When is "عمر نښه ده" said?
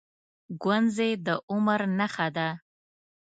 1.51-2.49